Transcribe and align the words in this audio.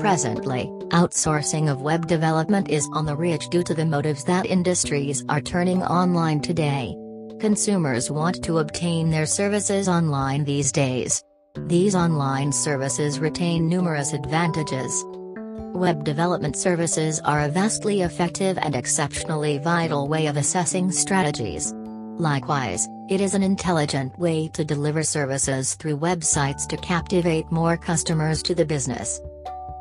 Presently, 0.00 0.64
outsourcing 0.88 1.70
of 1.70 1.82
web 1.82 2.06
development 2.06 2.70
is 2.70 2.88
on 2.94 3.04
the 3.04 3.14
ridge 3.14 3.48
due 3.48 3.62
to 3.62 3.74
the 3.74 3.84
motives 3.84 4.24
that 4.24 4.46
industries 4.46 5.22
are 5.28 5.42
turning 5.42 5.82
online 5.82 6.40
today. 6.40 6.96
Consumers 7.38 8.10
want 8.10 8.42
to 8.44 8.60
obtain 8.60 9.10
their 9.10 9.26
services 9.26 9.88
online 9.88 10.42
these 10.44 10.72
days. 10.72 11.22
These 11.66 11.94
online 11.94 12.50
services 12.50 13.20
retain 13.20 13.68
numerous 13.68 14.14
advantages. 14.14 15.04
Web 15.74 16.02
development 16.02 16.56
services 16.56 17.20
are 17.20 17.42
a 17.42 17.48
vastly 17.50 18.00
effective 18.00 18.56
and 18.56 18.74
exceptionally 18.74 19.58
vital 19.58 20.08
way 20.08 20.28
of 20.28 20.38
assessing 20.38 20.90
strategies. 20.90 21.74
Likewise, 22.16 22.88
it 23.10 23.20
is 23.20 23.34
an 23.34 23.42
intelligent 23.42 24.18
way 24.18 24.48
to 24.48 24.64
deliver 24.64 25.02
services 25.02 25.74
through 25.74 25.98
websites 25.98 26.66
to 26.68 26.78
captivate 26.78 27.52
more 27.52 27.76
customers 27.76 28.42
to 28.44 28.54
the 28.54 28.64
business. 28.64 29.20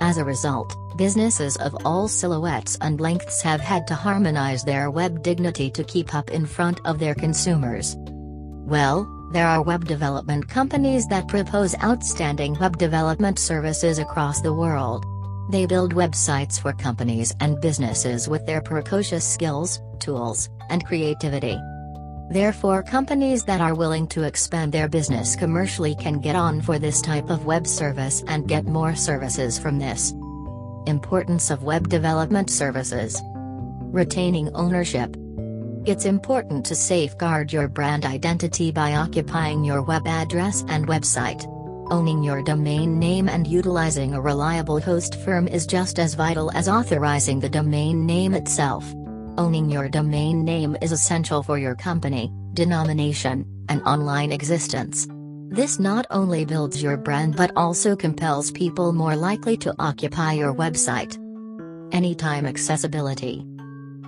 As 0.00 0.16
a 0.16 0.24
result, 0.24 0.74
businesses 0.96 1.56
of 1.58 1.76
all 1.84 2.08
silhouettes 2.08 2.78
and 2.80 3.00
lengths 3.00 3.42
have 3.42 3.60
had 3.60 3.86
to 3.86 3.94
harmonize 3.94 4.64
their 4.64 4.90
web 4.90 5.22
dignity 5.22 5.70
to 5.72 5.84
keep 5.84 6.14
up 6.14 6.30
in 6.30 6.46
front 6.46 6.80
of 6.86 6.98
their 6.98 7.14
consumers. 7.14 7.96
Well, 7.98 9.06
there 9.32 9.46
are 9.46 9.62
web 9.62 9.84
development 9.84 10.48
companies 10.48 11.06
that 11.08 11.28
propose 11.28 11.74
outstanding 11.84 12.58
web 12.58 12.78
development 12.78 13.38
services 13.38 13.98
across 13.98 14.40
the 14.40 14.54
world. 14.54 15.04
They 15.50 15.66
build 15.66 15.94
websites 15.94 16.58
for 16.58 16.72
companies 16.72 17.34
and 17.40 17.60
businesses 17.60 18.26
with 18.26 18.46
their 18.46 18.62
precocious 18.62 19.28
skills, 19.28 19.82
tools, 19.98 20.48
and 20.70 20.84
creativity. 20.86 21.58
Therefore 22.30 22.84
companies 22.84 23.42
that 23.46 23.60
are 23.60 23.74
willing 23.74 24.06
to 24.08 24.22
expand 24.22 24.70
their 24.70 24.88
business 24.88 25.34
commercially 25.34 25.96
can 25.96 26.20
get 26.20 26.36
on 26.36 26.60
for 26.60 26.78
this 26.78 27.02
type 27.02 27.28
of 27.28 27.44
web 27.44 27.66
service 27.66 28.22
and 28.28 28.46
get 28.46 28.66
more 28.66 28.94
services 28.94 29.58
from 29.58 29.80
this. 29.80 30.14
Importance 30.86 31.50
of 31.50 31.64
web 31.64 31.88
development 31.88 32.48
services. 32.48 33.20
Retaining 33.90 34.48
ownership. 34.54 35.16
It's 35.86 36.04
important 36.04 36.64
to 36.66 36.76
safeguard 36.76 37.52
your 37.52 37.66
brand 37.66 38.04
identity 38.04 38.70
by 38.70 38.94
occupying 38.94 39.64
your 39.64 39.82
web 39.82 40.06
address 40.06 40.64
and 40.68 40.86
website. 40.86 41.44
Owning 41.90 42.22
your 42.22 42.44
domain 42.44 43.00
name 43.00 43.28
and 43.28 43.44
utilizing 43.44 44.14
a 44.14 44.20
reliable 44.20 44.78
host 44.78 45.16
firm 45.24 45.48
is 45.48 45.66
just 45.66 45.98
as 45.98 46.14
vital 46.14 46.52
as 46.52 46.68
authorizing 46.68 47.40
the 47.40 47.48
domain 47.48 48.06
name 48.06 48.34
itself. 48.34 48.94
Owning 49.40 49.70
your 49.70 49.88
domain 49.88 50.44
name 50.44 50.76
is 50.82 50.92
essential 50.92 51.42
for 51.42 51.56
your 51.56 51.74
company, 51.74 52.30
denomination, 52.52 53.46
and 53.70 53.80
online 53.84 54.32
existence. 54.32 55.08
This 55.48 55.78
not 55.80 56.04
only 56.10 56.44
builds 56.44 56.82
your 56.82 56.98
brand 56.98 57.36
but 57.38 57.50
also 57.56 57.96
compels 57.96 58.50
people 58.50 58.92
more 58.92 59.16
likely 59.16 59.56
to 59.56 59.74
occupy 59.78 60.34
your 60.34 60.54
website. 60.54 61.16
Anytime 61.90 62.44
accessibility. 62.44 63.42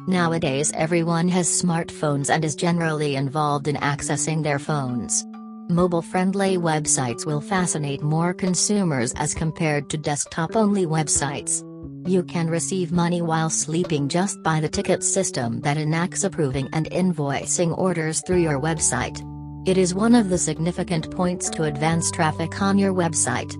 Nowadays 0.07 0.71
everyone 0.75 1.29
has 1.29 1.49
smartphones 1.49 2.29
and 2.29 2.45
is 2.45 2.55
generally 2.55 3.17
involved 3.17 3.69
in 3.69 3.77
accessing 3.77 4.43
their 4.43 4.59
phones. 4.59 5.25
Mobile-friendly 5.71 6.59
websites 6.59 7.25
will 7.25 7.41
fascinate 7.41 8.03
more 8.03 8.35
consumers 8.35 9.15
as 9.15 9.33
compared 9.33 9.89
to 9.89 9.97
desktop-only 9.97 10.85
websites. 10.85 11.67
You 12.05 12.25
can 12.25 12.51
receive 12.51 12.91
money 12.91 13.23
while 13.23 13.49
sleeping 13.49 14.09
just 14.09 14.43
by 14.43 14.59
the 14.59 14.69
ticket 14.69 15.05
system 15.05 15.61
that 15.61 15.77
enacts 15.77 16.25
approving 16.25 16.69
and 16.73 16.91
invoicing 16.91 17.79
orders 17.79 18.23
through 18.27 18.41
your 18.41 18.61
website. 18.61 19.21
It 19.69 19.79
is 19.79 19.95
one 19.95 20.17
of 20.17 20.29
the 20.29 20.39
significant 20.39 21.13
points 21.13 21.49
to 21.51 21.65
advance 21.65 22.11
traffic 22.11 22.61
on 22.61 22.77
your 22.77 22.93
website. 22.93 23.55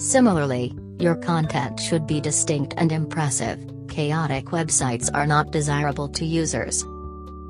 Similarly, 0.00 0.76
your 1.00 1.16
content 1.16 1.80
should 1.80 2.06
be 2.06 2.20
distinct 2.20 2.74
and 2.76 2.92
impressive. 2.92 3.58
Chaotic 3.88 4.46
websites 4.46 5.10
are 5.12 5.26
not 5.26 5.50
desirable 5.50 6.08
to 6.10 6.24
users. 6.24 6.84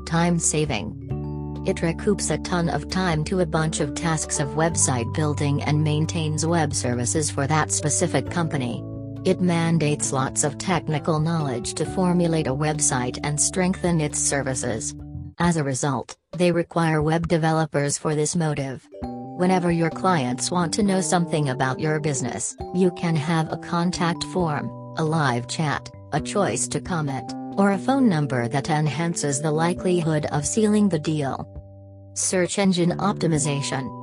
Time 0.07 0.39
saving. 0.39 1.05
It 1.67 1.77
recoups 1.77 2.31
a 2.31 2.39
ton 2.39 2.71
of 2.71 2.89
time 2.89 3.23
to 3.25 3.41
a 3.41 3.47
bunch 3.47 3.81
of 3.81 3.95
tasks 3.95 4.41
of 4.41 4.49
website 4.51 5.13
building 5.15 5.63
and 5.63 5.85
maintains 5.85 6.47
web 6.47 6.73
services 6.73 7.31
for 7.31 7.47
that 7.47 7.71
specific 7.71 8.31
company. 8.31 8.83
It 9.25 9.41
mandates 9.41 10.13
lots 10.13 10.45
of 10.45 10.59
technical 10.59 11.19
knowledge 11.21 11.75
to 11.75 11.85
formulate 11.85 12.47
a 12.47 12.55
website 12.55 13.19
and 13.25 13.41
strengthen 13.41 14.01
its 14.01 14.19
services. 14.19 14.95
As 15.39 15.57
a 15.57 15.65
result, 15.65 16.17
they 16.37 16.53
require 16.53 17.03
web 17.03 17.29
developers 17.29 17.99
for 17.99 18.15
this 18.15 18.37
motive. 18.37 18.87
Whenever 19.03 19.71
your 19.71 19.91
clients 19.91 20.51
want 20.51 20.75
to 20.75 20.83
know 20.83 21.01
something 21.01 21.49
about 21.49 21.79
your 21.79 22.01
business, 22.01 22.57
you 22.75 22.91
can 22.93 23.15
have 23.15 23.53
a 23.53 23.57
contact 23.57 24.25
form, 24.25 24.69
a 24.99 25.05
live 25.05 25.47
chat, 25.47 25.89
a 26.13 26.21
choice 26.21 26.67
to 26.69 26.81
comment, 26.81 27.33
or 27.57 27.73
a 27.73 27.79
phone 27.79 28.09
number 28.09 28.49
that 28.49 28.71
enhances 28.71 29.41
the 29.41 29.53
likelihood 29.53 30.27
of 30.27 30.47
sealing 30.47 30.89
the 30.89 30.99
deal. 30.99 31.47
Search 32.15 32.59
engine 32.59 32.99
optimization. 32.99 33.95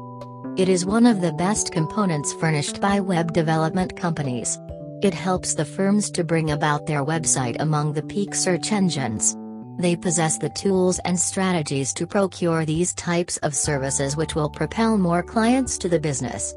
It 0.57 0.69
is 0.69 0.85
one 0.85 1.05
of 1.05 1.19
the 1.19 1.33
best 1.33 1.73
components 1.73 2.31
furnished 2.33 2.79
by 2.79 3.01
web 3.01 3.33
development 3.33 3.97
companies. 3.97 4.57
It 5.01 5.13
helps 5.13 5.53
the 5.53 5.65
firms 5.65 6.09
to 6.11 6.23
bring 6.23 6.51
about 6.51 6.85
their 6.85 7.03
website 7.03 7.57
among 7.59 7.93
the 7.93 8.03
peak 8.03 8.33
search 8.33 8.71
engines. 8.71 9.35
They 9.77 9.95
possess 9.95 10.37
the 10.37 10.49
tools 10.49 10.99
and 11.05 11.19
strategies 11.19 11.93
to 11.95 12.07
procure 12.07 12.65
these 12.65 12.93
types 12.93 13.37
of 13.37 13.53
services 13.53 14.15
which 14.15 14.35
will 14.35 14.49
propel 14.49 14.97
more 14.97 15.21
clients 15.21 15.77
to 15.79 15.89
the 15.89 15.99
business. 15.99 16.53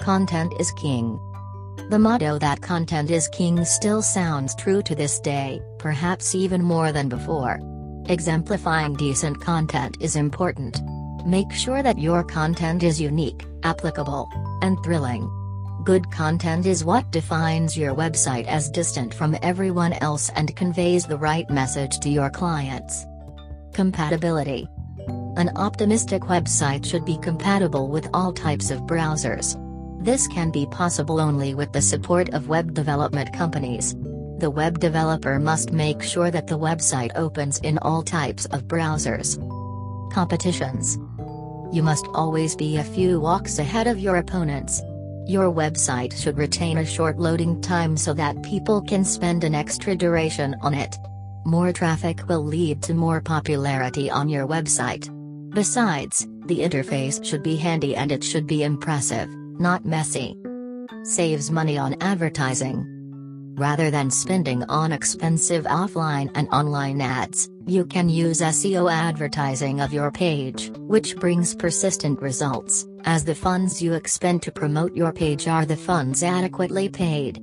Content 0.00 0.52
is 0.60 0.70
king. 0.72 1.18
The 1.88 1.98
motto 1.98 2.38
that 2.38 2.60
content 2.60 3.10
is 3.10 3.28
king 3.28 3.64
still 3.64 4.02
sounds 4.02 4.54
true 4.54 4.82
to 4.82 4.94
this 4.94 5.18
day, 5.18 5.62
perhaps 5.78 6.34
even 6.34 6.62
more 6.62 6.92
than 6.92 7.08
before. 7.08 7.58
Exemplifying 8.08 8.94
decent 8.94 9.40
content 9.40 9.96
is 10.00 10.16
important. 10.16 10.82
Make 11.24 11.52
sure 11.52 11.82
that 11.82 11.98
your 11.98 12.22
content 12.22 12.82
is 12.82 13.00
unique, 13.00 13.46
applicable, 13.62 14.28
and 14.60 14.76
thrilling. 14.84 15.30
Good 15.84 16.12
content 16.12 16.64
is 16.64 16.84
what 16.84 17.10
defines 17.10 17.76
your 17.76 17.92
website 17.92 18.46
as 18.46 18.70
distant 18.70 19.12
from 19.12 19.36
everyone 19.42 19.94
else 19.94 20.30
and 20.36 20.54
conveys 20.54 21.06
the 21.06 21.18
right 21.18 21.48
message 21.50 21.98
to 22.00 22.08
your 22.08 22.30
clients. 22.30 23.04
Compatibility. 23.72 24.68
An 25.36 25.50
optimistic 25.56 26.22
website 26.22 26.86
should 26.86 27.04
be 27.04 27.18
compatible 27.18 27.88
with 27.88 28.08
all 28.14 28.32
types 28.32 28.70
of 28.70 28.82
browsers. 28.82 29.58
This 30.04 30.28
can 30.28 30.52
be 30.52 30.66
possible 30.66 31.20
only 31.20 31.52
with 31.54 31.72
the 31.72 31.82
support 31.82 32.28
of 32.32 32.48
web 32.48 32.74
development 32.74 33.32
companies. 33.32 33.96
The 34.38 34.50
web 34.50 34.78
developer 34.78 35.40
must 35.40 35.72
make 35.72 36.00
sure 36.00 36.30
that 36.30 36.46
the 36.46 36.58
website 36.58 37.10
opens 37.16 37.58
in 37.58 37.78
all 37.78 38.04
types 38.04 38.44
of 38.46 38.68
browsers. 38.68 39.36
Competitions. 40.12 40.96
You 41.72 41.82
must 41.82 42.06
always 42.14 42.54
be 42.54 42.76
a 42.76 42.84
few 42.84 43.18
walks 43.18 43.58
ahead 43.58 43.88
of 43.88 43.98
your 43.98 44.18
opponents. 44.18 44.80
Your 45.26 45.52
website 45.52 46.16
should 46.16 46.36
retain 46.36 46.78
a 46.78 46.84
short 46.84 47.18
loading 47.18 47.60
time 47.60 47.96
so 47.96 48.12
that 48.14 48.42
people 48.42 48.80
can 48.80 49.04
spend 49.04 49.44
an 49.44 49.54
extra 49.54 49.94
duration 49.94 50.56
on 50.62 50.74
it. 50.74 50.98
More 51.44 51.72
traffic 51.72 52.28
will 52.28 52.44
lead 52.44 52.82
to 52.82 52.94
more 52.94 53.20
popularity 53.20 54.10
on 54.10 54.28
your 54.28 54.46
website. 54.46 55.08
Besides, 55.54 56.26
the 56.46 56.58
interface 56.58 57.24
should 57.24 57.42
be 57.42 57.56
handy 57.56 57.94
and 57.94 58.10
it 58.10 58.24
should 58.24 58.46
be 58.46 58.64
impressive, 58.64 59.28
not 59.30 59.84
messy. 59.84 60.36
Saves 61.04 61.50
money 61.50 61.78
on 61.78 61.94
advertising. 62.00 62.88
Rather 63.56 63.90
than 63.90 64.10
spending 64.10 64.64
on 64.64 64.92
expensive 64.92 65.64
offline 65.64 66.30
and 66.34 66.48
online 66.48 67.00
ads, 67.00 67.48
you 67.66 67.84
can 67.84 68.08
use 68.08 68.40
SEO 68.40 68.90
advertising 68.90 69.80
of 69.80 69.92
your 69.92 70.10
page, 70.10 70.70
which 70.78 71.16
brings 71.16 71.54
persistent 71.54 72.20
results, 72.20 72.86
as 73.04 73.24
the 73.24 73.34
funds 73.34 73.82
you 73.82 73.94
expend 73.94 74.42
to 74.42 74.52
promote 74.52 74.96
your 74.96 75.12
page 75.12 75.48
are 75.48 75.66
the 75.66 75.76
funds 75.76 76.22
adequately 76.22 76.88
paid. 76.88 77.40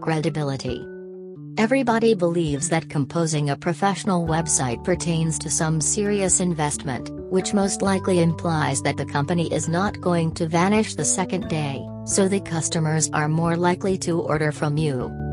Credibility. 0.00 0.86
Everybody 1.58 2.14
believes 2.14 2.68
that 2.68 2.88
composing 2.88 3.50
a 3.50 3.56
professional 3.56 4.26
website 4.26 4.82
pertains 4.84 5.38
to 5.40 5.50
some 5.50 5.80
serious 5.80 6.40
investment, 6.40 7.10
which 7.30 7.52
most 7.52 7.82
likely 7.82 8.20
implies 8.20 8.80
that 8.82 8.96
the 8.96 9.04
company 9.04 9.52
is 9.52 9.68
not 9.68 10.00
going 10.00 10.32
to 10.34 10.46
vanish 10.46 10.94
the 10.94 11.04
second 11.04 11.48
day, 11.48 11.86
so 12.06 12.28
the 12.28 12.40
customers 12.40 13.10
are 13.12 13.28
more 13.28 13.56
likely 13.56 13.98
to 13.98 14.20
order 14.20 14.52
from 14.52 14.76
you. 14.76 15.29